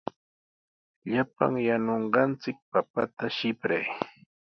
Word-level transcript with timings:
Llapan 1.09 1.53
yanunqanchik 1.67 2.57
papata 2.71 3.25
sipray. 3.37 3.85